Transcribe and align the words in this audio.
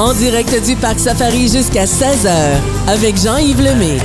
En 0.00 0.14
direct 0.14 0.64
du 0.64 0.76
Parc 0.76 0.98
Safari 0.98 1.46
jusqu'à 1.46 1.84
16h 1.84 2.32
avec 2.88 3.18
Jean-Yves 3.18 3.60
Lemay. 3.60 3.98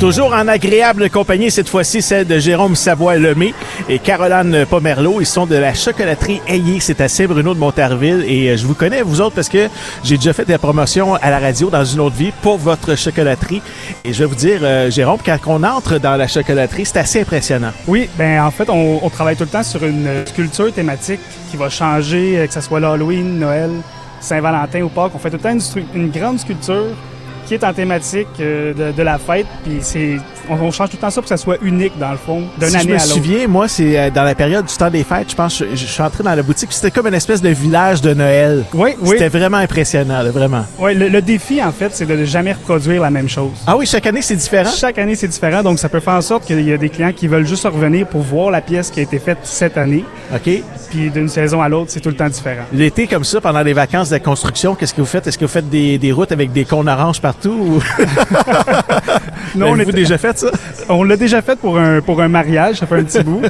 Toujours 0.00 0.34
en 0.34 0.48
agréable 0.48 1.10
compagnie, 1.10 1.48
cette 1.48 1.68
fois-ci 1.68 2.02
celle 2.02 2.26
de 2.26 2.40
Jérôme 2.40 2.74
Savoie-Lemay 2.74 3.54
et 3.88 4.00
Caroline 4.00 4.66
Pomerleau. 4.68 5.20
Ils 5.20 5.26
sont 5.26 5.46
de 5.46 5.54
la 5.54 5.74
chocolaterie 5.74 6.40
Ayé, 6.48 6.80
c'est 6.80 7.00
à 7.00 7.06
Saint-Bruno 7.06 7.54
de 7.54 7.60
Montarville. 7.60 8.24
Et 8.26 8.48
euh, 8.48 8.56
je 8.56 8.66
vous 8.66 8.74
connais, 8.74 9.02
vous 9.02 9.20
autres, 9.20 9.36
parce 9.36 9.48
que 9.48 9.68
j'ai 10.02 10.16
déjà 10.16 10.32
fait 10.32 10.44
des 10.44 10.58
promotions 10.58 11.14
à 11.14 11.30
la 11.30 11.38
radio 11.38 11.70
dans 11.70 11.84
une 11.84 12.00
autre 12.00 12.16
vie 12.16 12.32
pour 12.42 12.58
votre 12.58 12.96
chocolaterie. 12.96 13.62
Et 14.04 14.12
je 14.12 14.18
vais 14.18 14.24
vous 14.24 14.34
dire, 14.34 14.58
euh, 14.62 14.90
Jérôme, 14.90 15.20
quand 15.24 15.38
on 15.46 15.62
entre 15.62 15.98
dans 15.98 16.16
la 16.16 16.26
chocolaterie, 16.26 16.84
c'est 16.84 16.98
assez 16.98 17.20
impressionnant. 17.20 17.70
Oui, 17.86 18.10
ben 18.18 18.42
en 18.42 18.50
fait, 18.50 18.68
on, 18.68 18.98
on 19.04 19.08
travaille 19.08 19.36
tout 19.36 19.44
le 19.44 19.50
temps 19.50 19.62
sur 19.62 19.84
une 19.84 20.26
sculpture 20.26 20.72
thématique 20.72 21.20
qui 21.52 21.56
va 21.56 21.70
changer, 21.70 22.38
euh, 22.38 22.46
que 22.48 22.52
ce 22.52 22.60
soit 22.60 22.80
l'Halloween, 22.80 23.38
Noël, 23.38 23.70
Saint-Valentin 24.20 24.82
ou 24.82 24.88
Pâques. 24.88 25.12
On 25.14 25.18
fait 25.18 25.30
tout 25.30 25.36
le 25.36 25.42
temps 25.42 25.86
une, 25.94 26.10
grande 26.10 26.38
sculpture 26.38 26.94
qui 27.46 27.54
est 27.54 27.64
en 27.64 27.72
thématique 27.72 28.28
euh, 28.40 28.72
de, 28.74 28.96
de 28.96 29.02
la 29.02 29.18
fête. 29.18 29.46
Puis 29.64 29.78
c'est, 29.80 30.18
on, 30.50 30.54
on 30.54 30.70
change 30.70 30.90
tout 30.90 30.96
le 30.96 31.00
temps 31.00 31.10
ça 31.10 31.20
pour 31.20 31.24
que 31.24 31.28
ça 31.28 31.36
soit 31.36 31.58
unique 31.62 31.98
dans 31.98 32.10
le 32.10 32.16
fond, 32.16 32.42
d'une 32.58 32.68
Si 32.68 32.76
année 32.76 32.84
je 32.84 32.88
me 32.90 32.94
à 32.94 32.98
l'autre. 32.98 33.14
souviens, 33.14 33.46
moi, 33.48 33.68
c'est 33.68 33.98
euh, 33.98 34.10
dans 34.10 34.22
la 34.24 34.34
période 34.34 34.64
du 34.66 34.74
temps 34.74 34.90
des 34.90 35.04
fêtes, 35.04 35.30
je 35.30 35.34
pense, 35.36 35.58
je, 35.58 35.64
je 35.74 35.86
suis 35.86 36.02
entré 36.02 36.22
dans 36.24 36.34
la 36.34 36.42
boutique, 36.42 36.72
c'était 36.72 36.90
comme 36.90 37.06
une 37.06 37.14
espèce 37.14 37.40
de 37.42 37.48
village 37.50 38.00
de 38.00 38.14
Noël. 38.14 38.64
Oui, 38.74 38.90
oui. 39.00 39.08
C'était 39.10 39.28
vraiment 39.28 39.58
impressionnant, 39.58 40.22
là, 40.22 40.30
vraiment. 40.30 40.64
Ouais, 40.78 40.94
le, 40.94 41.08
le 41.08 41.22
défi 41.22 41.62
en 41.62 41.72
fait, 41.72 41.90
c'est 41.94 42.06
de 42.06 42.14
ne 42.14 42.24
jamais 42.24 42.52
reproduire 42.52 43.02
la 43.02 43.10
même 43.10 43.28
chose. 43.28 43.50
Ah 43.66 43.76
oui, 43.76 43.86
chaque 43.86 44.06
année, 44.06 44.22
c'est 44.22 44.36
différent? 44.36 44.70
Chaque 44.76 44.98
année, 44.98 45.14
c'est 45.14 45.28
différent, 45.28 45.62
donc 45.62 45.78
ça 45.78 45.88
peut 45.88 46.00
faire 46.00 46.14
en 46.14 46.20
sorte 46.22 46.44
qu'il 46.44 46.60
y 46.66 46.72
a 46.72 46.76
des 46.76 46.88
clients 46.88 47.12
qui 47.12 47.26
veulent 47.28 47.46
juste 47.46 47.64
revenir 47.64 48.06
pour 48.06 48.20
voir 48.22 48.50
la 48.50 48.60
pièce 48.60 48.90
qui 48.90 49.00
a 49.00 49.02
été 49.02 49.18
faite 49.18 49.38
cette 49.42 49.76
année. 49.78 50.04
OK. 50.34 50.50
Puis 50.90 51.10
d'une 51.10 51.28
saison 51.28 51.60
à 51.62 51.68
l'autre, 51.68 51.90
c'est 51.90 52.00
tout 52.00 52.08
le 52.10 52.16
temps 52.16 52.28
différent. 52.28 52.64
L'été, 52.72 53.06
comme 53.06 53.24
ça, 53.24 53.40
pendant 53.40 53.62
les 53.62 53.72
vacances 53.72 54.08
de 54.10 54.18
construction, 54.18 54.74
qu'est-ce 54.74 54.94
que 54.94 55.00
vous 55.00 55.06
faites? 55.06 55.26
Est-ce 55.26 55.36
que 55.38 55.44
vous 55.44 55.50
faites 55.50 55.68
des, 55.68 55.98
des 55.98 56.12
routes 56.12 56.32
avec 56.32 56.52
des 56.52 56.64
cônes 56.64 56.88
oranges 56.88 57.20
partout? 57.20 57.50
Ou... 57.50 57.82
Non, 59.54 59.68
on, 59.70 59.78
est- 59.78 59.92
déjà 59.92 60.18
fait? 60.18 60.35
Ça? 60.38 60.50
on 60.88 61.04
l'a 61.04 61.16
déjà 61.16 61.42
fait 61.42 61.56
pour 61.56 61.78
un, 61.78 62.00
pour 62.00 62.20
un 62.20 62.28
mariage, 62.28 62.76
ça 62.76 62.86
fait 62.86 62.96
un 62.96 63.04
petit 63.04 63.22
bout. 63.22 63.42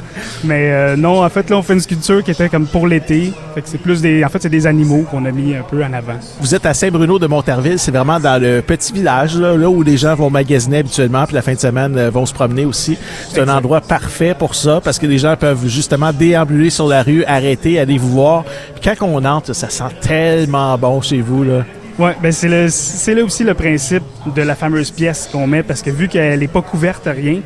Mais 0.43 0.71
euh, 0.71 0.95
non, 0.95 1.23
en 1.23 1.29
fait, 1.29 1.49
là, 1.49 1.57
on 1.57 1.61
fait 1.61 1.73
une 1.73 1.79
sculpture 1.79 2.23
qui 2.23 2.31
était 2.31 2.49
comme 2.49 2.67
pour 2.67 2.87
l'été. 2.87 3.31
Fait 3.55 3.61
que 3.61 3.69
c'est 3.69 3.77
plus 3.77 4.01
des, 4.01 4.23
en 4.23 4.29
fait, 4.29 4.41
c'est 4.41 4.49
des 4.49 4.67
animaux 4.67 5.05
qu'on 5.09 5.25
a 5.25 5.31
mis 5.31 5.55
un 5.55 5.63
peu 5.63 5.83
en 5.83 5.93
avant. 5.93 6.17
Vous 6.39 6.55
êtes 6.55 6.65
à 6.65 6.73
Saint-Bruno 6.73 7.19
de 7.19 7.27
Montarville, 7.27 7.79
c'est 7.79 7.91
vraiment 7.91 8.19
dans 8.19 8.41
le 8.41 8.61
petit 8.61 8.93
village, 8.93 9.37
là, 9.37 9.55
là 9.55 9.69
où 9.69 9.83
les 9.83 9.97
gens 9.97 10.15
vont 10.15 10.29
magasiner 10.29 10.79
habituellement, 10.79 11.25
puis 11.25 11.35
la 11.35 11.41
fin 11.41 11.53
de 11.53 11.59
semaine 11.59 11.97
euh, 11.97 12.09
vont 12.09 12.25
se 12.25 12.33
promener 12.33 12.65
aussi. 12.65 12.97
C'est 13.29 13.41
un 13.41 13.49
endroit 13.49 13.81
parfait 13.81 14.35
pour 14.37 14.55
ça, 14.55 14.81
parce 14.83 14.99
que 14.99 15.05
les 15.05 15.17
gens 15.17 15.35
peuvent 15.35 15.67
justement 15.67 16.11
déambuler 16.13 16.69
sur 16.69 16.87
la 16.87 17.03
rue, 17.03 17.23
arrêter, 17.25 17.79
aller 17.79 17.97
vous 17.97 18.09
voir. 18.09 18.43
Puis 18.79 18.89
quand 18.89 19.05
on 19.05 19.23
entre, 19.25 19.53
ça 19.53 19.69
sent 19.69 19.83
tellement 20.01 20.77
bon 20.77 21.01
chez 21.01 21.21
vous, 21.21 21.43
là. 21.43 21.63
Ouais, 21.99 22.15
ben 22.21 22.31
c'est 22.31 22.47
le, 22.47 22.67
c'est 22.69 23.15
là 23.15 23.23
aussi 23.23 23.43
le 23.43 23.55
principe 23.55 24.03
de 24.35 24.41
la 24.43 24.53
fameuse 24.55 24.91
pièce 24.91 25.27
qu'on 25.31 25.47
met 25.47 25.63
parce 25.63 25.81
que 25.81 25.89
vu 25.89 26.07
qu'elle 26.07 26.39
n'est 26.39 26.47
pas 26.47 26.61
couverte 26.61 27.07
à 27.07 27.11
rien, 27.11 27.39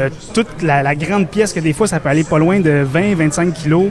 euh, 0.00 0.08
toute 0.32 0.62
la, 0.62 0.82
la 0.82 0.94
grande 0.94 1.28
pièce 1.28 1.52
que 1.52 1.60
des 1.60 1.74
fois 1.74 1.86
ça 1.86 2.00
peut 2.00 2.08
aller 2.08 2.24
pas 2.24 2.38
loin 2.38 2.58
de 2.60 2.86
20-25 2.90 3.52
kilos, 3.52 3.88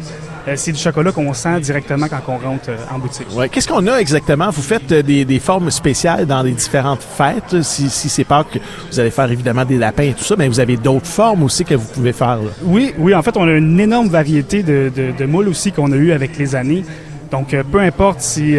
euh, 0.48 0.54
c'est 0.56 0.72
du 0.72 0.80
chocolat 0.80 1.12
qu'on 1.12 1.34
sent 1.34 1.60
directement 1.60 2.08
quand 2.08 2.22
on 2.30 2.38
rentre 2.38 2.70
euh, 2.70 2.78
en 2.92 2.98
boutique. 2.98 3.28
Ouais. 3.36 3.48
Qu'est-ce 3.48 3.68
qu'on 3.68 3.86
a 3.86 3.98
exactement? 3.98 4.50
Vous 4.50 4.64
faites 4.64 4.92
des, 4.92 5.24
des 5.24 5.40
formes 5.40 5.70
spéciales 5.70 6.26
dans 6.26 6.42
les 6.42 6.54
différentes 6.54 7.04
fêtes. 7.04 7.62
Si, 7.62 7.88
si 7.88 8.10
c'est 8.10 8.24
pas 8.24 8.44
que 8.44 8.58
vous 8.92 9.00
allez 9.00 9.12
faire 9.12 9.32
évidemment 9.32 9.66
des 9.66 9.78
lapins 9.78 10.04
et 10.04 10.14
tout 10.14 10.24
ça, 10.24 10.34
mais 10.36 10.48
vous 10.48 10.60
avez 10.60 10.78
d'autres 10.78 11.06
formes 11.06 11.44
aussi 11.44 11.64
que 11.64 11.76
vous 11.76 11.88
pouvez 11.94 12.14
faire. 12.14 12.38
là. 12.38 12.50
Oui, 12.64 12.92
oui, 12.98 13.14
en 13.14 13.22
fait, 13.22 13.38
on 13.38 13.48
a 13.48 13.52
une 13.52 13.80
énorme 13.80 14.08
variété 14.08 14.64
de, 14.64 14.90
de, 14.96 15.12
de 15.16 15.26
moules 15.26 15.50
aussi 15.50 15.72
qu'on 15.72 15.92
a 15.92 15.96
eu 15.96 16.12
avec 16.12 16.38
les 16.40 16.56
années. 16.56 16.84
Donc, 17.30 17.54
peu 17.72 17.80
importe 17.82 18.22
si, 18.22 18.56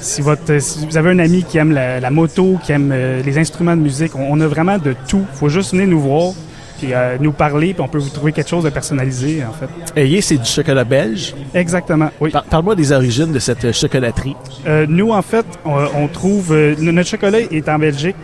si, 0.00 0.20
votre, 0.22 0.58
si 0.60 0.86
vous 0.86 0.96
avez 0.96 1.10
un 1.10 1.18
ami 1.18 1.42
qui 1.44 1.58
aime 1.58 1.72
la, 1.72 2.00
la 2.00 2.10
moto, 2.10 2.58
qui 2.62 2.72
aime 2.72 2.90
euh, 2.92 3.22
les 3.22 3.38
instruments 3.38 3.76
de 3.76 3.80
musique, 3.82 4.14
on, 4.16 4.26
on 4.32 4.40
a 4.40 4.46
vraiment 4.46 4.78
de 4.78 4.94
tout. 5.08 5.24
faut 5.34 5.48
juste 5.48 5.72
venir 5.72 5.86
nous 5.86 6.00
voir, 6.00 6.32
puis 6.78 6.88
euh, 6.92 7.16
nous 7.20 7.32
parler, 7.32 7.72
puis 7.72 7.82
on 7.82 7.88
peut 7.88 7.98
vous 7.98 8.10
trouver 8.10 8.32
quelque 8.32 8.48
chose 8.50 8.64
de 8.64 8.70
personnalisé, 8.70 9.42
en 9.44 9.52
fait. 9.52 9.68
Ayez, 10.00 10.20
c'est 10.20 10.36
du 10.38 10.44
chocolat 10.48 10.84
belge. 10.84 11.34
Exactement, 11.54 12.10
oui. 12.20 12.30
Par- 12.30 12.44
Parle-moi 12.44 12.74
des 12.74 12.92
origines 12.92 13.32
de 13.32 13.38
cette 13.38 13.64
euh, 13.64 13.72
chocolaterie. 13.72 14.36
Euh, 14.66 14.86
nous, 14.88 15.10
en 15.12 15.22
fait, 15.22 15.46
on, 15.64 15.76
on 15.96 16.08
trouve... 16.08 16.52
euh, 16.52 16.74
notre 16.80 17.08
chocolat 17.08 17.38
est 17.40 17.68
en 17.68 17.78
Belgique. 17.78 18.16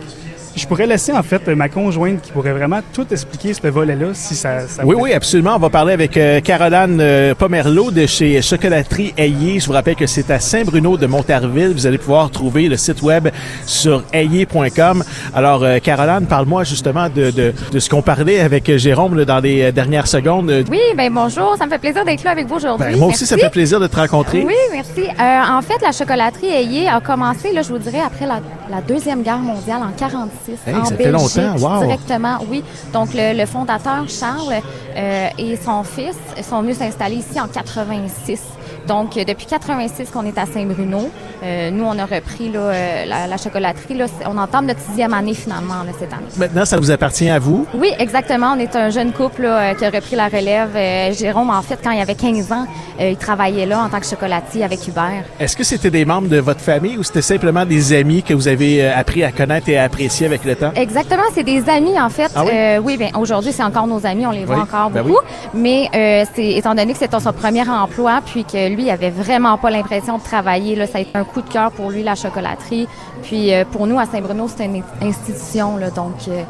Je 0.55 0.67
pourrais 0.67 0.85
laisser, 0.85 1.11
en 1.13 1.23
fait, 1.23 1.47
ma 1.47 1.69
conjointe 1.69 2.21
qui 2.21 2.31
pourrait 2.31 2.51
vraiment 2.51 2.79
tout 2.93 3.05
expliquer 3.11 3.53
ce 3.53 3.65
volet-là, 3.67 4.07
si 4.13 4.35
ça... 4.35 4.67
ça 4.67 4.83
Oui, 4.85 4.95
oui, 4.99 5.13
absolument. 5.13 5.55
On 5.55 5.59
va 5.59 5.69
parler 5.69 5.93
avec 5.93 6.17
euh, 6.17 6.41
Caroline 6.41 6.99
euh, 6.99 7.33
Pomerleau 7.35 7.89
de 7.91 8.05
chez 8.05 8.41
Chocolaterie 8.41 9.13
Ayé. 9.17 9.59
Je 9.59 9.65
vous 9.67 9.73
rappelle 9.73 9.95
que 9.95 10.07
c'est 10.07 10.29
à 10.29 10.39
Saint-Bruno 10.39 10.97
de 10.97 11.07
Montarville. 11.07 11.71
Vous 11.73 11.87
allez 11.87 11.97
pouvoir 11.97 12.29
trouver 12.31 12.67
le 12.67 12.77
site 12.77 13.01
web 13.01 13.29
sur 13.65 14.03
ayé.com. 14.13 15.03
Alors, 15.33 15.63
euh, 15.63 15.79
Caroline, 15.79 16.25
parle-moi 16.27 16.63
justement 16.63 17.07
de, 17.09 17.31
de, 17.31 17.53
de 17.71 17.79
ce 17.79 17.89
qu'on 17.89 18.01
parlait 18.01 18.39
avec 18.39 18.69
euh, 18.69 18.77
Jérôme 18.77 19.15
là, 19.17 19.25
dans 19.25 19.39
les 19.39 19.61
euh, 19.63 19.71
dernières 19.71 20.07
secondes. 20.07 20.51
Oui, 20.69 20.79
ben 20.97 21.13
bonjour, 21.13 21.55
ça 21.57 21.65
me 21.65 21.71
fait 21.71 21.79
plaisir 21.79 22.03
d'être 22.05 22.23
là 22.23 22.31
avec 22.31 22.47
vous 22.47 22.55
aujourd'hui. 22.55 22.87
ben, 22.91 22.97
moi 22.99 23.07
aussi, 23.09 23.25
ça 23.25 23.35
me 23.35 23.41
fait 23.41 23.49
plaisir 23.49 23.79
de 23.79 23.87
te 23.87 23.95
rencontrer. 23.95 24.43
Oui, 24.45 24.55
merci. 24.71 25.03
Euh, 25.07 25.57
en 25.57 25.61
fait, 25.61 25.81
la 25.81 25.91
chocolaterie 25.91 26.47
Ayé 26.47 26.87
a 26.87 26.99
commencé, 26.99 27.51
là, 27.53 27.61
je 27.61 27.69
vous 27.69 27.77
dirais, 27.79 28.01
après 28.05 28.25
la, 28.25 28.39
la 28.71 28.81
Deuxième 28.81 29.21
Guerre 29.21 29.37
mondiale 29.39 29.81
en 29.83 29.91
46 29.91 30.53
Hey, 30.65 30.75
en 30.75 30.85
ça 30.85 30.95
fait 30.95 31.11
Belgique, 31.11 31.35
longtemps, 31.35 31.57
wow. 31.79 31.83
directement, 31.85 32.37
oui. 32.49 32.63
Donc, 32.93 33.09
le, 33.13 33.37
le 33.37 33.45
fondateur, 33.45 34.05
Charles, 34.07 34.61
euh, 34.95 35.27
et 35.37 35.57
son 35.57 35.83
fils 35.83 36.17
sont 36.49 36.61
venus 36.61 36.77
s'installer 36.77 37.17
ici 37.17 37.39
en 37.39 37.47
86. 37.47 38.41
Donc, 38.87 39.17
euh, 39.17 39.23
depuis 39.23 39.45
86 39.45 40.09
qu'on 40.11 40.25
est 40.25 40.37
à 40.37 40.45
Saint-Bruno, 40.45 41.09
euh, 41.43 41.71
nous, 41.71 41.83
on 41.85 41.97
a 41.97 42.05
repris 42.05 42.49
là, 42.51 42.59
euh, 42.59 43.05
la, 43.05 43.27
la 43.27 43.37
chocolaterie. 43.37 43.95
Là, 43.95 44.05
on 44.27 44.37
entame 44.37 44.65
notre 44.67 44.79
sixième 44.81 45.13
année, 45.13 45.33
finalement, 45.33 45.83
là, 45.85 45.91
cette 45.97 46.13
année. 46.13 46.25
Maintenant, 46.37 46.65
ça 46.65 46.77
vous 46.77 46.91
appartient 46.91 47.29
à 47.29 47.39
vous? 47.39 47.65
Oui, 47.73 47.91
exactement. 47.99 48.53
On 48.55 48.59
est 48.59 48.75
un 48.75 48.89
jeune 48.89 49.11
couple 49.11 49.43
là, 49.43 49.57
euh, 49.59 49.73
qui 49.73 49.85
a 49.85 49.89
repris 49.89 50.15
la 50.15 50.27
relève. 50.27 50.69
Euh, 50.75 51.13
Jérôme, 51.13 51.49
en 51.49 51.61
fait, 51.61 51.79
quand 51.83 51.91
il 51.91 52.01
avait 52.01 52.15
15 52.15 52.51
ans, 52.51 52.65
euh, 52.99 53.09
il 53.11 53.17
travaillait 53.17 53.65
là 53.65 53.79
en 53.83 53.89
tant 53.89 53.99
que 53.99 54.05
chocolatier 54.05 54.63
avec 54.63 54.87
Hubert. 54.87 55.23
Est-ce 55.39 55.55
que 55.55 55.63
c'était 55.63 55.89
des 55.91 56.05
membres 56.05 56.27
de 56.29 56.37
votre 56.37 56.61
famille 56.61 56.97
ou 56.97 57.03
c'était 57.03 57.21
simplement 57.21 57.65
des 57.65 57.93
amis 57.93 58.23
que 58.23 58.33
vous 58.33 58.47
avez 58.47 58.87
appris 58.87 59.23
à 59.23 59.31
connaître 59.31 59.69
et 59.69 59.77
à 59.77 59.83
apprécier 59.83 60.25
avec 60.25 60.43
le 60.45 60.55
temps? 60.55 60.71
Exactement, 60.75 61.23
c'est 61.33 61.43
des 61.43 61.67
amis 61.69 61.99
en 61.99 62.09
fait. 62.09 62.31
Ah 62.35 62.43
oui? 62.43 62.51
Euh, 62.53 62.79
oui, 62.83 62.97
bien 62.97 63.09
aujourd'hui 63.17 63.51
c'est 63.51 63.63
encore 63.63 63.87
nos 63.87 64.05
amis, 64.05 64.25
on 64.25 64.31
les 64.31 64.45
voit 64.45 64.55
Oui, 64.55 64.61
encore 64.61 64.89
ben 64.89 65.03
beaucoup. 65.03 65.19
Mais 65.53 65.89
euh, 65.95 66.25
c'est 66.35 66.51
étant 66.53 66.75
donné 66.75 66.93
que 66.93 66.99
c'était 66.99 67.19
son 67.19 67.33
premier 67.33 67.67
emploi, 67.67 68.21
puis 68.25 68.43
que 68.43 68.70
lui 68.75 68.83
il 68.83 68.89
avait 68.89 69.09
vraiment 69.09 69.57
pas 69.57 69.69
l'impression 69.69 70.17
de 70.17 70.23
travailler, 70.23 70.75
là, 70.75 70.87
ça 70.87 70.97
a 70.97 71.01
été 71.01 71.11
un 71.17 71.23
coup 71.23 71.41
de 71.41 71.49
cœur 71.49 71.71
pour 71.71 71.91
lui 71.91 72.03
la 72.03 72.15
chocolaterie. 72.15 72.87
Puis 73.23 73.53
euh, 73.53 73.65
pour 73.71 73.85
nous 73.87 73.99
à 73.99 74.05
Saint-Bruno 74.05 74.47
c'est 74.47 74.65
une 74.65 74.83
institution 75.01 75.77
là, 75.77 75.89
donc. 75.91 76.15
euh, 76.27 76.43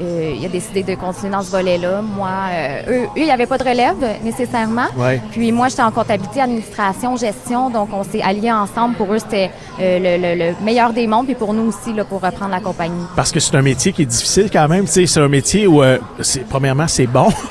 euh, 0.00 0.32
il 0.38 0.44
a 0.44 0.48
décidé 0.48 0.82
de 0.82 0.94
continuer 0.94 1.30
dans 1.32 1.42
ce 1.42 1.50
volet-là. 1.50 2.02
Moi, 2.02 2.28
euh, 2.52 2.80
eux, 2.88 3.02
eux, 3.04 3.08
il 3.16 3.24
n'y 3.24 3.30
avait 3.30 3.46
pas 3.46 3.58
de 3.58 3.64
relève 3.64 3.96
nécessairement. 4.22 4.86
Ouais. 4.96 5.20
Puis 5.32 5.52
moi, 5.52 5.68
j'étais 5.68 5.82
en 5.82 5.90
comptabilité, 5.90 6.40
administration, 6.40 7.16
gestion, 7.16 7.70
donc 7.70 7.88
on 7.92 8.02
s'est 8.04 8.22
alliés 8.22 8.52
ensemble. 8.52 8.94
Pour 8.96 9.12
eux, 9.12 9.18
c'était 9.18 9.50
euh, 9.80 9.98
le, 9.98 10.22
le- 10.22 10.44
le 10.50 10.64
meilleur 10.64 10.92
des 10.92 11.06
mondes, 11.06 11.26
puis 11.26 11.34
pour 11.34 11.54
nous 11.54 11.68
aussi, 11.68 11.92
là, 11.94 12.04
pour 12.04 12.20
reprendre 12.20 12.50
la 12.50 12.60
compagnie. 12.60 13.04
Parce 13.14 13.32
que 13.32 13.40
c'est 13.40 13.54
un 13.56 13.62
métier 13.62 13.92
qui 13.92 14.02
est 14.02 14.06
difficile 14.06 14.48
quand 14.52 14.68
même. 14.68 14.84
Tu 14.86 14.92
sais, 14.92 15.06
c'est 15.06 15.20
un 15.20 15.28
métier 15.28 15.66
où, 15.66 15.82
euh, 15.82 15.98
c'est, 16.20 16.46
premièrement, 16.46 16.86
c'est 16.88 17.06
bon. 17.06 17.28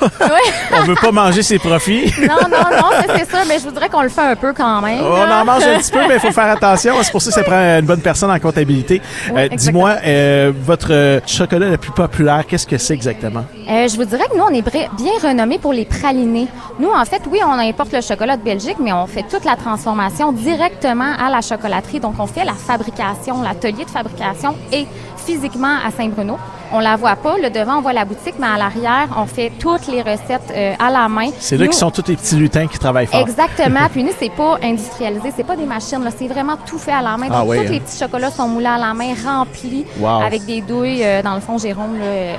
On 0.72 0.84
veut 0.84 0.94
pas 0.94 1.12
manger 1.12 1.42
ses 1.42 1.58
profits. 1.58 2.12
Non, 2.20 2.34
non, 2.50 2.76
non, 2.76 2.88
c'est 3.16 3.30
ça, 3.30 3.38
mais 3.48 3.58
je 3.58 3.64
voudrais 3.64 3.88
qu'on 3.88 4.02
le 4.02 4.08
fait 4.08 4.20
un 4.22 4.36
peu 4.36 4.52
quand 4.52 4.80
même. 4.82 5.00
On 5.02 5.24
là. 5.24 5.42
en 5.42 5.44
mange 5.44 5.64
un 5.64 5.78
petit 5.78 5.90
peu, 5.90 6.00
mais 6.08 6.14
il 6.14 6.20
faut 6.20 6.32
faire 6.32 6.50
attention. 6.50 6.94
C'est 7.02 7.12
pour 7.12 7.22
ça 7.22 7.30
que 7.30 7.34
ça 7.34 7.42
prend 7.42 7.56
une 7.78 7.86
bonne 7.86 8.00
personne 8.00 8.30
en 8.30 8.38
comptabilité. 8.38 9.00
Oui, 9.32 9.40
Euh, 9.42 9.48
Dis-moi, 9.56 9.96
euh, 10.04 10.52
votre 10.64 11.20
chocolat 11.26 11.68
le 11.70 11.76
plus 11.78 11.92
populaire, 11.92 12.35
qu'est-ce 12.44 12.66
que 12.66 12.78
c'est 12.78 12.94
exactement? 12.94 13.44
Euh, 13.68 13.88
je 13.88 13.96
vous 13.96 14.04
dirais 14.04 14.24
que 14.30 14.36
nous, 14.36 14.44
on 14.44 14.54
est 14.54 14.62
bien 14.62 15.12
renommés 15.22 15.58
pour 15.58 15.72
les 15.72 15.84
pralinés. 15.84 16.48
Nous, 16.78 16.90
en 16.90 17.04
fait, 17.04 17.22
oui, 17.30 17.40
on 17.44 17.52
importe 17.52 17.92
le 17.92 18.00
chocolat 18.00 18.36
de 18.36 18.42
Belgique, 18.42 18.76
mais 18.80 18.92
on 18.92 19.06
fait 19.06 19.24
toute 19.24 19.44
la 19.44 19.56
transformation 19.56 20.32
directement 20.32 21.14
à 21.18 21.30
la 21.30 21.40
chocolaterie. 21.40 22.00
Donc, 22.00 22.14
on 22.18 22.26
fait 22.26 22.44
la 22.44 22.54
fabrication, 22.54 23.42
l'atelier 23.42 23.84
de 23.84 23.90
fabrication 23.90 24.54
et 24.72 24.86
physiquement 25.16 25.76
à 25.84 25.90
Saint-Bruno. 25.90 26.38
On 26.72 26.80
la 26.80 26.96
voit 26.96 27.16
pas. 27.16 27.36
Le 27.38 27.50
devant, 27.50 27.78
on 27.78 27.80
voit 27.80 27.92
la 27.92 28.04
boutique, 28.04 28.34
mais 28.38 28.46
à 28.46 28.58
l'arrière, 28.58 29.08
on 29.16 29.26
fait 29.26 29.52
toutes 29.58 29.86
les 29.86 30.02
recettes 30.02 30.50
euh, 30.54 30.74
à 30.78 30.90
la 30.90 31.08
main. 31.08 31.30
C'est 31.38 31.56
là 31.56 31.66
qu'ils 31.66 31.74
sont 31.76 31.90
tous 31.90 32.04
les 32.08 32.16
petits 32.16 32.36
lutins 32.36 32.66
qui 32.66 32.78
travaillent 32.78 33.06
fort. 33.06 33.20
Exactement. 33.20 33.86
Puis 33.92 34.02
nous, 34.04 34.12
c'est 34.18 34.32
pas 34.32 34.58
industrialisé, 34.62 35.32
c'est 35.36 35.44
pas 35.46 35.56
des 35.56 35.64
machines, 35.66 36.02
là. 36.02 36.10
c'est 36.16 36.28
vraiment 36.28 36.56
tout 36.66 36.78
fait 36.78 36.92
à 36.92 37.02
la 37.02 37.16
main. 37.16 37.28
Ah 37.30 37.40
Donc, 37.40 37.50
oui, 37.50 37.58
tous 37.58 37.66
hein. 37.66 37.70
les 37.72 37.80
petits 37.80 37.98
chocolats 37.98 38.30
sont 38.30 38.48
moulés 38.48 38.66
à 38.66 38.78
la 38.78 38.94
main, 38.94 39.12
remplis 39.24 39.84
Wow. 40.00 40.22
avec 40.26 40.44
des 40.44 40.60
douilles. 40.60 41.02
euh, 41.04 41.22
dans 41.22 41.34
le 41.34 41.40
fond, 41.40 41.58
Jérôme, 41.58 41.98
là, 41.98 42.04
euh, 42.04 42.34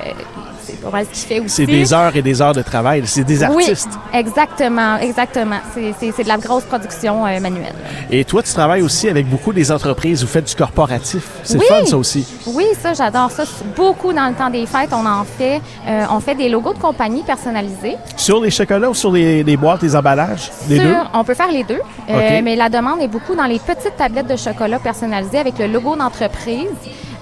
c'est 0.62 0.80
pas 0.82 0.90
mal 0.90 1.06
ce 1.06 1.18
qu'il 1.18 1.28
fait 1.28 1.40
aussi. 1.40 1.54
C'est 1.56 1.66
des 1.66 1.92
heures 1.94 2.14
et 2.14 2.20
des 2.22 2.42
heures 2.42 2.52
de 2.54 2.62
travail. 2.62 3.02
C'est 3.06 3.24
des 3.24 3.42
artistes. 3.42 3.88
Oui, 4.12 4.18
exactement, 4.18 4.96
exactement. 4.98 5.56
C'est- 5.74 6.22
de 6.22 6.28
la 6.28 6.36
grosse 6.36 6.64
production 6.64 7.24
euh, 7.26 7.40
manuelle. 7.40 7.74
Et 8.10 8.24
toi, 8.24 8.42
tu 8.42 8.52
travailles 8.52 8.82
aussi 8.82 9.08
avec 9.08 9.26
beaucoup 9.28 9.52
des 9.52 9.70
entreprises. 9.72 10.22
Vous 10.22 10.28
faites 10.28 10.44
du 10.46 10.54
corporatif. 10.54 11.22
C'est 11.42 11.58
Oui. 11.58 11.64
fun, 11.68 11.84
ça 11.86 11.96
aussi. 11.96 12.26
Oui, 12.46 12.64
ça, 12.82 12.92
j'adore 12.92 13.30
ça. 13.30 13.44
Beaucoup 13.76 14.12
dans 14.18 14.28
le 14.28 14.34
temps 14.34 14.50
des 14.50 14.66
fêtes, 14.66 14.90
on 14.92 15.06
en 15.06 15.24
fait. 15.24 15.60
Euh, 15.86 16.04
on 16.10 16.18
fait 16.20 16.34
des 16.34 16.48
logos 16.48 16.74
de 16.74 16.78
compagnie 16.78 17.22
personnalisés. 17.22 17.96
Sur 18.16 18.40
les 18.40 18.50
chocolats 18.50 18.90
ou 18.90 18.94
sur 18.94 19.12
les, 19.12 19.44
les 19.44 19.56
boîtes, 19.56 19.82
les 19.82 19.94
emballages? 19.94 20.50
Les 20.68 20.76
Sur- 20.76 20.84
deux? 20.86 20.96
On 21.14 21.22
peut 21.24 21.34
faire 21.34 21.50
les 21.50 21.64
deux, 21.64 21.80
Euh, 22.10 22.40
mais 22.42 22.56
la 22.56 22.68
demande 22.68 23.00
est 23.00 23.08
beaucoup 23.08 23.34
dans 23.34 23.44
les 23.44 23.58
petites 23.58 23.96
tablettes 23.96 24.26
de 24.26 24.36
chocolat 24.36 24.78
personnalisées 24.78 25.38
avec 25.38 25.58
le 25.58 25.66
logo 25.68 25.94
d'entreprise, 25.94 26.66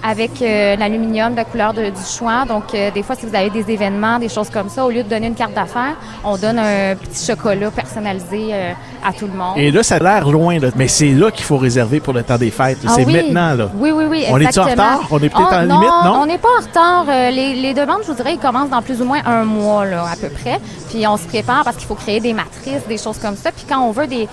avec 0.07 0.41
euh, 0.41 0.75
l'aluminium 0.77 1.31
de 1.31 1.37
la 1.37 1.43
couleur 1.45 1.73
de- 1.73 1.89
du 1.89 2.01
choix. 2.17 2.45
Donc, 2.47 2.73
euh, 2.73 2.91
des 2.91 3.03
fois, 3.03 3.15
si 3.15 3.25
vous 3.25 3.35
avez 3.35 3.49
des 3.49 3.69
événements, 3.71 4.19
des 4.19 4.29
choses 4.29 4.49
comme 4.49 4.69
ça, 4.69 4.85
au 4.85 4.89
lieu 4.89 5.03
de 5.03 5.09
donner 5.09 5.27
une 5.27 5.35
carte 5.35 5.53
d'affaires, 5.53 5.95
on 6.23 6.37
donne 6.37 6.59
un 6.59 6.95
petit 6.95 7.25
chocolat 7.25 7.69
personnalisé 7.71 8.49
euh, 8.53 8.71
à 9.05 9.11
tout 9.11 9.27
le 9.27 9.33
monde. 9.37 9.57
Et 9.57 9.69
là, 9.71 9.83
ça 9.83 9.95
a 9.95 9.99
l'air 9.99 10.29
loin, 10.29 10.59
là. 10.59 10.69
mais 10.75 10.87
c'est 10.87 11.09
là 11.09 11.29
qu'il 11.31 11.43
faut 11.43 11.57
réserver 11.57 11.99
pour 11.99 12.13
le 12.13 12.23
temps 12.23 12.37
des 12.37 12.51
fêtes. 12.51 12.77
Ah 12.87 12.91
c'est 12.95 13.05
oui. 13.05 13.13
maintenant, 13.13 13.53
là. 13.55 13.69
Oui, 13.75 13.91
oui, 13.91 14.05
oui, 14.09 14.23
On 14.31 14.39
est-tu 14.39 14.59
en 14.59 14.63
retard? 14.65 15.01
On 15.11 15.17
est 15.17 15.29
peut-être 15.29 15.49
Oh, 15.51 15.55
en 15.55 15.59
limite, 15.61 15.89
non? 16.05 16.19
on 16.21 16.25
n'est 16.25 16.37
pas 16.37 16.47
en 16.57 16.61
retard. 16.65 17.05
Les, 17.31 17.55
les 17.55 17.73
demandes, 17.73 17.99
je 18.03 18.07
vous 18.07 18.13
dirais, 18.15 18.33
ils 18.33 18.39
commencent 18.39 18.69
dans 18.69 18.81
plus 18.81 19.01
ou 19.01 19.05
moins 19.05 19.19
un 19.25 19.43
mois, 19.43 19.85
là, 19.85 20.05
à 20.11 20.15
peu 20.15 20.29
près. 20.29 20.59
Puis 20.89 21.05
on 21.05 21.17
se 21.17 21.25
prépare 21.27 21.63
parce 21.65 21.75
qu'il 21.75 21.85
faut 21.87 21.95
créer 21.95 22.19
des 22.21 22.33
matrices, 22.33 22.87
des 22.87 22.97
choses 22.97 23.17
comme 23.17 23.35
ça. 23.35 23.51
Puis 23.51 23.65
quand 23.67 23.81
on 23.81 23.91
veut 23.91 24.07
des... 24.07 24.27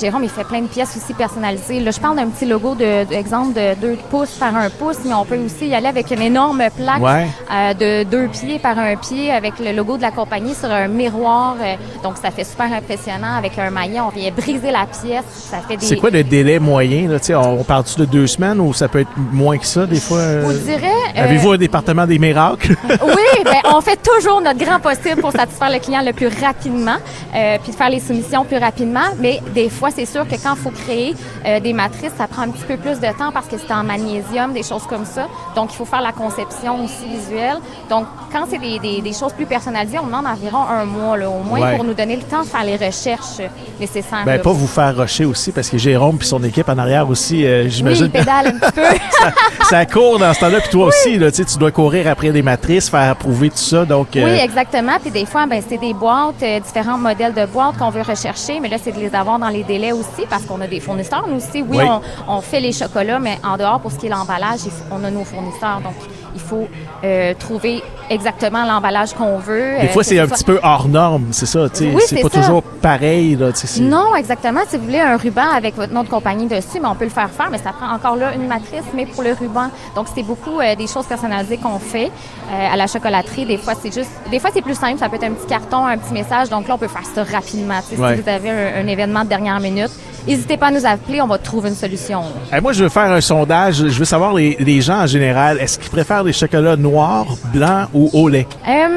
Jérôme, 0.00 0.22
il 0.24 0.30
fait 0.30 0.44
plein 0.44 0.60
de 0.62 0.66
pièces 0.68 0.96
aussi 0.96 1.12
personnalisées. 1.14 1.80
Là, 1.80 1.90
je 1.90 2.00
parle 2.00 2.16
d'un 2.16 2.26
petit 2.28 2.46
logo, 2.46 2.74
de, 2.74 3.04
d'exemple 3.04 3.52
de 3.54 3.74
2 3.80 3.96
pouces 4.10 4.30
par 4.38 4.54
1 4.56 4.70
pouce, 4.70 4.91
mais 5.04 5.14
on 5.14 5.24
peut 5.24 5.38
aussi 5.38 5.68
y 5.68 5.74
aller 5.74 5.86
avec 5.88 6.10
une 6.10 6.22
énorme 6.22 6.62
plaque 6.76 7.00
Ouais. 7.02 7.26
euh, 7.52 7.74
de 7.74 8.10
2 8.10 8.28
pieds 8.28 8.58
par 8.58 8.78
1 8.78 8.96
pied 8.96 9.30
avec 9.32 9.54
le 9.58 9.72
logo 9.72 9.96
de 9.96 10.02
la 10.02 10.10
compagnie 10.10 10.54
sur 10.54 10.70
un 10.70 10.88
miroir. 10.88 11.56
Euh, 11.60 11.74
donc, 12.02 12.14
ça 12.22 12.30
fait 12.30 12.44
super 12.44 12.72
impressionnant. 12.72 13.34
Avec 13.36 13.58
un 13.58 13.70
maillet, 13.70 14.00
on 14.00 14.08
vient 14.10 14.30
briser 14.30 14.70
la 14.70 14.86
pièce. 14.86 15.24
Ça 15.50 15.58
fait 15.66 15.76
des... 15.76 15.86
C'est 15.86 15.96
quoi 15.96 16.10
le 16.10 16.22
délai 16.24 16.58
moyen? 16.58 17.08
Là? 17.08 17.18
On 17.38 17.64
parle-tu 17.64 17.98
de 18.00 18.04
deux 18.04 18.26
semaines 18.26 18.60
ou 18.60 18.72
ça 18.72 18.88
peut 18.88 19.00
être 19.00 19.10
moins 19.16 19.58
que 19.58 19.66
ça, 19.66 19.86
des 19.86 20.00
fois? 20.00 20.20
Je 20.20 20.38
vous 20.40 20.52
dirais... 20.52 20.86
euh, 21.16 21.24
Avez-vous 21.24 21.52
un 21.52 21.56
département 21.58 22.06
des 22.06 22.18
miracles? 22.18 22.74
Oui, 23.04 23.44
ben, 23.44 23.56
on 23.74 23.80
fait 23.80 23.98
toujours 24.02 24.40
notre 24.40 24.58
grand 24.64 24.78
possible 24.80 25.20
pour 25.20 25.32
satisfaire 25.32 25.70
le 25.70 25.78
client 25.78 26.02
le 26.04 26.12
plus 26.12 26.28
rapidement, 26.42 26.96
euh, 27.34 27.58
puis 27.62 27.72
de 27.72 27.76
faire 27.76 27.90
les 27.90 28.00
soumissions 28.00 28.44
plus 28.44 28.56
rapidement. 28.58 29.00
Mais 29.18 29.40
des 29.54 29.68
fois, 29.68 29.90
c'est 29.94 30.06
sûr 30.06 30.26
que 30.26 30.34
quand 30.42 30.54
il 30.54 30.60
faut 30.62 30.70
créer 30.70 31.14
euh, 31.46 31.60
des 31.60 31.72
matrices, 31.72 32.12
ça 32.16 32.26
prend 32.26 32.42
un 32.42 32.50
petit 32.50 32.64
peu 32.64 32.76
plus 32.76 33.00
de 33.00 33.06
temps 33.18 33.32
parce 33.32 33.46
que 33.48 33.56
c'est 33.58 33.72
en 33.72 33.82
magnésium, 33.84 34.52
des 34.52 34.62
choses 34.62 34.71
comme 34.88 35.04
ça. 35.04 35.26
Donc, 35.54 35.70
il 35.72 35.76
faut 35.76 35.84
faire 35.84 36.00
la 36.00 36.12
conception 36.12 36.84
aussi 36.84 37.06
visuelle. 37.06 37.58
Donc, 37.90 38.06
quand 38.32 38.44
c'est 38.48 38.58
des, 38.58 38.78
des, 38.78 39.00
des 39.00 39.12
choses 39.12 39.32
plus 39.32 39.46
personnalisées, 39.46 39.98
on 39.98 40.06
demande 40.06 40.26
environ 40.26 40.60
un 40.68 40.84
mois, 40.84 41.16
là, 41.16 41.28
au 41.28 41.42
moins, 41.42 41.60
Ouais. 41.60 41.76
pour 41.76 41.84
nous 41.84 41.94
donner 41.94 42.16
le 42.16 42.22
temps 42.22 42.40
de 42.42 42.46
faire 42.46 42.64
les 42.64 42.76
recherches 42.76 43.40
nécessaires. 43.78 44.22
ben, 44.24 44.36
là. 44.36 44.38
pas 44.42 44.52
vous 44.52 44.66
faire 44.66 44.96
rusher 44.96 45.24
aussi, 45.24 45.52
parce 45.52 45.68
que 45.68 45.78
Jérôme 45.78 46.16
puis 46.18 46.26
son 46.26 46.42
équipe 46.44 46.68
en 46.68 46.78
arrière 46.78 47.08
aussi, 47.08 47.44
euh, 47.44 47.64
Oui, 47.64 47.70
j'imagine 47.70 48.06
il 48.06 48.10
pédale 48.10 48.46
un 48.48 48.58
petit 48.58 48.72
peu. 48.72 48.82
ça 49.68 49.86
court 49.86 50.18
dans 50.18 50.32
ce 50.34 50.40
temps-là. 50.40 50.60
Puis 50.60 50.70
toi 50.70 50.86
aussi, 50.86 51.18
là, 51.18 51.30
tu 51.30 51.44
dois 51.58 51.70
courir 51.70 52.08
après 52.08 52.30
des 52.30 52.42
matrices, 52.42 52.88
faire 52.88 53.10
approuver 53.10 53.50
tout 53.50 53.56
ça. 53.56 53.84
Donc, 53.84 54.16
euh, 54.16 54.24
Oui, 54.24 54.38
exactement. 54.42 54.92
Puis 55.00 55.10
des 55.10 55.26
fois, 55.26 55.46
ben, 55.46 55.62
c'est 55.66 55.78
des 55.78 55.92
boîtes, 55.94 56.42
euh, 56.42 56.60
différents 56.60 56.98
modèles 56.98 57.34
de 57.34 57.44
boîtes 57.46 57.76
qu'on 57.78 57.90
veut 57.90 58.02
rechercher, 58.02 58.60
mais 58.60 58.68
là, 58.68 58.76
c'est 58.82 58.92
de 58.92 58.98
les 59.00 59.14
avoir 59.14 59.38
dans 59.38 59.48
les 59.48 59.62
délais 59.64 59.92
aussi 59.92 60.26
parce 60.28 60.42
qu'on 60.44 60.60
a 60.60 60.66
des 60.66 60.80
fournisseurs, 60.80 61.24
nous 61.28 61.36
aussi. 61.36 61.62
Oui, 61.62 61.78
Oui. 61.78 61.84
On, 62.28 62.36
on 62.36 62.40
fait 62.40 62.60
les 62.60 62.72
chocolats, 62.72 63.18
mais 63.18 63.38
en 63.44 63.56
dehors, 63.56 63.80
pour 63.80 63.92
ce 63.92 63.98
qui 63.98 64.06
est 64.06 64.10
l'emballage, 64.10 64.60
on 64.90 65.04
a 65.04 65.10
nos 65.10 65.24
fournisseurs. 65.24 65.80
Donc, 65.80 65.94
il 66.34 66.40
faut 66.40 66.68
euh, 67.04 67.34
trouver 67.38 67.82
exactement 68.10 68.64
l'emballage 68.64 69.14
qu'on 69.14 69.38
veut. 69.38 69.78
des 69.80 69.86
euh, 69.86 69.88
fois, 69.88 70.02
c'est 70.04 70.16
ce 70.16 70.20
un 70.22 70.26
soit- 70.26 70.36
petit 70.36 70.44
peu 70.44 70.58
hors 70.62 70.88
norme, 70.88 71.26
c'est 71.30 71.46
ça. 71.46 71.66
Oui, 71.80 72.02
c'est 72.06 72.20
pas 72.20 72.28
ça. 72.28 72.40
toujours 72.40 72.62
pareil. 72.62 73.36
Là, 73.36 73.52
tu 73.52 73.58
sais, 73.60 73.66
c'est- 73.66 73.80
Non, 73.80 74.14
exactement. 74.16 74.60
Si 74.68 74.76
vous 74.76 74.84
voulez 74.84 75.00
un 75.00 75.16
ruban 75.16 75.48
avec 75.56 75.76
votre 75.76 75.92
nom 75.92 76.02
de 76.02 76.08
compagnie 76.08 76.46
dessus, 76.46 76.78
mais 76.80 76.88
on 76.88 76.94
peut 76.94 77.04
le 77.04 77.10
faire 77.10 77.30
faire, 77.30 77.48
mais 77.50 77.58
ça 77.58 77.72
prend 77.72 77.92
encore 77.94 78.16
là 78.16 78.34
une 78.34 78.46
matrice, 78.46 78.82
mais 78.94 79.06
pour 79.06 79.22
le 79.22 79.32
ruban. 79.32 79.68
Donc, 79.96 80.06
c'est 80.14 80.22
beaucoup 80.22 80.60
euh, 80.60 80.74
des 80.74 80.86
choses 80.86 81.06
personnalisées 81.06 81.56
qu'on 81.58 81.78
fait 81.78 82.10
euh, 82.50 82.72
à 82.72 82.76
la 82.76 82.86
chocolaterie. 82.86 83.46
Des 83.46 83.56
fois, 83.58 83.74
c'est 83.80 83.92
juste, 83.92 84.10
des 84.30 84.38
fois, 84.38 84.50
c'est 84.52 84.62
plus 84.62 84.74
simple. 84.78 84.98
Ça 84.98 85.08
peut 85.08 85.16
être 85.16 85.24
un 85.24 85.32
petit 85.32 85.46
carton, 85.46 85.86
un 85.86 85.96
petit 85.98 86.12
message. 86.12 86.48
Donc 86.50 86.68
là, 86.68 86.74
on 86.74 86.78
peut 86.78 86.88
faire 86.88 87.02
ça 87.14 87.24
rapidement. 87.24 87.74
Ouais. 87.98 88.16
Si 88.16 88.22
vous 88.22 88.28
avez 88.28 88.50
un, 88.50 88.82
un 88.84 88.86
événement 88.86 89.24
de 89.24 89.28
dernière 89.28 89.60
minute, 89.60 89.90
n'hésitez 90.26 90.56
pas 90.56 90.66
à 90.66 90.70
nous 90.70 90.84
appeler. 90.86 91.20
On 91.20 91.26
va 91.26 91.38
trouver 91.38 91.68
une 91.70 91.74
solution. 91.74 92.22
Moi, 92.60 92.72
je 92.72 92.84
veux 92.84 92.90
faire 92.90 93.10
un 93.10 93.20
sondage. 93.20 93.76
Je 93.76 93.98
veux 93.98 94.04
savoir 94.04 94.34
les, 94.34 94.56
les 94.60 94.80
gens 94.80 95.00
en 95.02 95.06
général, 95.06 95.58
est-ce 95.60 95.78
qu'ils 95.78 95.90
préfèrent 95.90 96.21
les 96.24 96.32
chocolats 96.32 96.76
noirs, 96.76 97.26
blancs 97.52 97.88
ou 97.94 98.10
au 98.12 98.28
lait? 98.28 98.46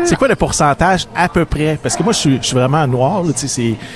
C'est 0.05 0.15
quoi 0.17 0.27
le 0.27 0.35
pourcentage 0.35 1.07
à 1.15 1.27
peu 1.29 1.45
près? 1.45 1.77
Parce 1.81 1.95
que 1.95 2.03
moi, 2.03 2.13
je 2.13 2.19
suis, 2.19 2.37
je 2.41 2.47
suis 2.47 2.55
vraiment 2.55 2.85
noir. 2.87 3.23
Là, 3.23 3.31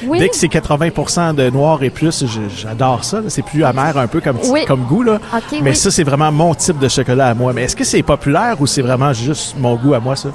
Oui. 0.07 0.19
Dès 0.19 0.29
que 0.29 0.35
c'est 0.35 0.47
80% 0.47 1.35
de 1.35 1.49
noir 1.49 1.83
et 1.83 1.89
plus, 1.89 2.23
j'adore 2.57 3.03
ça. 3.03 3.21
C'est 3.27 3.41
plus 3.43 3.63
amer 3.63 3.97
un 3.97 4.07
peu 4.07 4.21
comme, 4.21 4.37
Oui. 4.49 4.65
comme 4.65 4.83
goût. 4.83 5.03
Là. 5.03 5.19
Mais 5.61 5.69
oui. 5.71 5.75
ça, 5.75 5.91
c'est 5.91 6.03
vraiment 6.03 6.31
mon 6.31 6.53
type 6.55 6.79
de 6.79 6.87
chocolat 6.87 7.27
à 7.27 7.33
moi. 7.33 7.53
Mais 7.53 7.63
est-ce 7.63 7.75
que 7.75 7.83
c'est 7.83 8.01
populaire 8.03 8.55
ou 8.59 8.67
c'est 8.67 8.81
vraiment 8.81 9.13
juste 9.13 9.55
mon 9.57 9.75
goût 9.75 9.93
à 9.93 9.99
moi, 9.99 10.15
ça? 10.15 10.29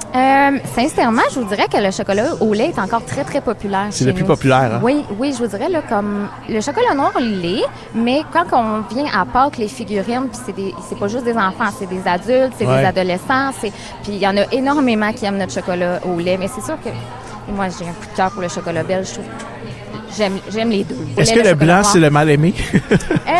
Sincèrement, 0.75 1.23
je 1.33 1.39
vous 1.39 1.45
dirais 1.47 1.65
que 1.71 1.77
le 1.77 1.91
chocolat 1.91 2.35
au 2.39 2.53
lait 2.53 2.69
est 2.75 2.79
encore 2.79 3.03
très, 3.03 3.23
très 3.23 3.41
populaire. 3.41 3.87
C'est 3.89 4.05
le 4.05 4.13
plus 4.13 4.21
nous. 4.21 4.27
populaire, 4.27 4.75
hein? 4.75 4.79
Oui, 4.83 5.03
oui, 5.19 5.33
je 5.33 5.43
vous 5.43 5.47
dirais, 5.49 5.69
là, 5.69 5.81
comme 5.87 6.27
le 6.47 6.61
chocolat 6.61 6.93
noir 6.95 7.11
l'est, 7.19 7.63
mais 7.95 8.21
quand 8.31 8.45
on 8.53 8.93
vient 8.93 9.05
à 9.13 9.25
Pâques, 9.25 9.57
les 9.57 9.67
figurines, 9.67 10.27
puis 10.31 10.39
c'est 10.87 10.97
pas 10.99 11.07
juste 11.07 11.23
des 11.25 11.33
enfants, 11.33 11.71
c'est 11.77 11.89
des 11.89 12.01
adultes, 12.07 12.53
c'est 12.57 12.65
Ouais. 12.65 12.79
des 12.81 12.84
adolescents, 12.85 13.51
c'est, 13.59 13.71
puis 14.03 14.13
il 14.13 14.17
y 14.19 14.27
en 14.27 14.37
a 14.37 14.43
énormément 14.51 15.11
qui 15.13 15.25
aiment 15.25 15.37
notre 15.37 15.53
chocolat 15.53 15.99
au 16.05 16.19
lait, 16.19 16.37
mais 16.39 16.47
c'est 16.47 16.63
sûr 16.63 16.77
que 16.83 16.89
moi, 17.51 17.65
j'ai 17.77 17.85
un 17.85 17.91
coup 17.93 18.05
de 18.11 18.15
cœur 18.15 18.31
pour 18.31 18.41
le 18.41 18.47
chocolat 18.49 18.83
belge, 18.83 19.07
je 19.09 19.13
trouve. 19.15 19.25
J'aime, 20.17 20.39
j'aime 20.49 20.69
les 20.69 20.85
deux. 20.85 20.95
Est-ce 21.17 21.33
que 21.33 21.45
le 21.45 21.53
blanc, 21.55 21.83
c'est 21.83 21.99
le 21.99 22.09
mal 22.09 22.29
aimé? 22.29 22.53
Euh, 23.27 23.35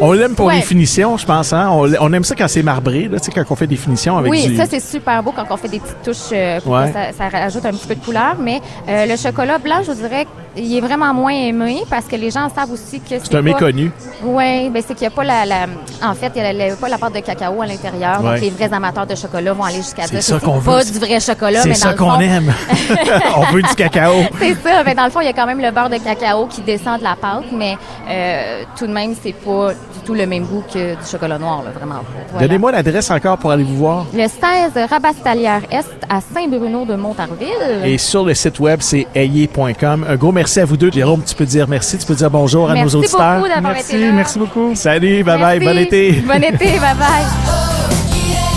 on 0.00 0.12
l'aime 0.12 0.34
pour 0.34 0.46
ouais. 0.46 0.56
les 0.56 0.62
finitions, 0.62 1.16
je 1.16 1.24
pense. 1.24 1.52
Hein? 1.52 1.68
On, 1.70 1.88
on 2.00 2.12
aime 2.12 2.24
ça 2.24 2.34
quand 2.34 2.48
c'est 2.48 2.62
marbré, 2.62 3.06
là, 3.08 3.18
quand 3.32 3.44
on 3.50 3.54
fait 3.54 3.66
des 3.68 3.76
finitions 3.76 4.16
avec 4.18 4.30
Oui, 4.30 4.46
du... 4.48 4.56
ça 4.56 4.64
c'est 4.68 4.80
super 4.80 5.22
beau 5.22 5.32
quand 5.34 5.44
on 5.50 5.56
fait 5.56 5.68
des 5.68 5.78
petites 5.78 6.02
touches 6.02 6.32
euh, 6.32 6.60
pour 6.60 6.72
Ouais. 6.72 6.88
que 6.88 6.92
ça, 6.92 7.28
ça 7.30 7.38
rajoute 7.38 7.64
un 7.66 7.70
petit 7.70 7.86
peu 7.86 7.94
de 7.94 8.04
couleur. 8.04 8.36
Mais 8.40 8.60
euh, 8.88 9.06
le 9.06 9.16
chocolat 9.16 9.58
blanc, 9.58 9.76
je 9.86 9.92
vous 9.92 10.00
dirais, 10.00 10.26
il 10.58 10.76
est 10.76 10.80
vraiment 10.80 11.12
moins 11.14 11.32
aimé 11.32 11.82
parce 11.88 12.04
que 12.06 12.16
les 12.16 12.30
gens 12.30 12.48
savent 12.54 12.70
aussi 12.72 13.00
que 13.00 13.08
c'est 13.10 13.20
c'est 13.20 13.34
un 13.34 13.38
pas- 13.38 13.42
méconnu. 13.42 13.90
Oui, 14.24 14.68
ben 14.70 14.82
c'est 14.86 14.94
qu'il 14.94 15.02
n'y 15.06 15.12
a 15.12 15.16
pas 15.16 15.24
la, 15.24 15.44
la- 15.46 15.66
en 16.02 16.14
fait, 16.14 16.32
il 16.36 16.42
n'y 16.56 16.62
a, 16.62 16.76
pas 16.76 16.88
la 16.88 16.98
pâte 16.98 17.14
de 17.14 17.20
cacao 17.20 17.60
à 17.62 17.66
l'intérieur. 17.66 18.22
Ouais. 18.24 18.32
Donc 18.32 18.40
les 18.40 18.50
vrais 18.50 18.72
amateurs 18.72 19.06
de 19.06 19.14
chocolat 19.14 19.52
vont 19.52 19.64
aller 19.64 19.76
jusqu'à 19.76 20.02
C'est 20.02 20.10
dire 20.16 20.22
ça 20.22 20.38
c'est 20.40 20.46
pas 20.46 20.58
veut. 20.58 20.84
du 20.92 20.98
vrai 20.98 21.20
chocolat, 21.20 21.62
C'est 21.62 21.68
mais 21.68 21.74
ça 21.74 21.92
dans 21.92 22.04
qu'on 22.04 22.10
fond, 22.14 22.20
aime. 22.20 22.52
on 23.36 23.52
veut 23.52 23.62
du 23.62 23.74
cacao. 23.74 24.12
c'est 24.38 24.54
ça. 24.54 24.82
Mais 24.84 24.94
dans 24.94 25.04
le 25.04 25.10
fond, 25.10 25.20
il 25.20 25.26
y 25.26 25.30
a 25.30 25.32
quand 25.32 25.46
même 25.46 25.60
le 25.60 25.70
beurre 25.70 25.90
de 25.90 25.98
cacao 25.98 26.46
qui 26.46 26.60
descend 26.62 26.98
de 26.98 27.04
la 27.04 27.16
pâte, 27.16 27.44
mais 27.52 27.76
euh, 28.08 28.62
tout 28.76 28.86
de 28.86 28.92
même, 28.92 29.14
c'est 29.22 29.32
pas 29.34 29.70
du 29.72 30.00
tout 30.04 30.14
le 30.14 30.26
même 30.26 30.44
goût 30.44 30.64
que 30.72 30.94
du 30.94 31.06
chocolat 31.10 31.38
noir, 31.38 31.62
là, 31.62 31.70
vraiment. 31.70 32.00
Voilà. 32.32 32.46
Donnez-moi 32.46 32.72
l'adresse 32.72 33.10
encore 33.10 33.38
pour 33.38 33.50
aller 33.50 33.64
vous 33.64 33.76
voir. 33.76 34.06
Le 34.12 34.26
16 34.26 34.88
Rabastalière 34.90 35.62
Est 35.70 35.86
à 36.08 36.20
Saint-Bruno 36.20 36.84
de 36.84 36.94
Montarville. 36.94 37.46
Et 37.84 37.98
sur 37.98 38.24
le 38.24 38.34
site 38.34 38.58
web, 38.60 38.80
c'est 38.82 39.06
ayez.com. 39.14 40.06
Un 40.08 40.16
gros 40.16 40.32
merci 40.32 40.47
à 40.56 40.64
vous 40.64 40.76
deux. 40.76 40.90
Jérôme, 40.90 41.22
tu 41.24 41.34
peux 41.34 41.44
dire 41.46 41.66
merci, 41.68 41.98
tu 41.98 42.06
peux 42.06 42.14
dire 42.14 42.30
bonjour 42.30 42.70
à 42.70 42.74
Merci 42.74 42.94
nos 42.96 43.00
auditeurs. 43.00 43.36
beaucoup 43.36 43.48
d'avoir 43.48 43.72
Merci, 43.74 43.92
été 43.96 44.06
là. 44.06 44.12
merci 44.12 44.38
beaucoup. 44.38 44.74
Salut, 44.74 45.22
bye 45.22 45.38
bye, 45.38 45.60
Merci. 45.60 45.74
bon 45.74 45.78
été. 45.78 46.12
Bon 46.26 46.42
été, 46.42 46.66
bye 46.78 46.94
bye. 46.98 47.26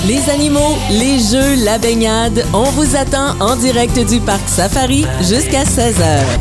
Les 0.08 0.30
animaux, 0.32 0.78
les 0.90 1.20
jeux, 1.20 1.64
la 1.64 1.78
baignade, 1.78 2.44
on 2.54 2.64
vous 2.64 2.96
attend 2.96 3.36
en 3.40 3.56
direct 3.56 4.00
du 4.10 4.20
parc 4.20 4.42
Safari 4.48 5.06
jusqu'à 5.22 5.64
16h. 5.64 6.40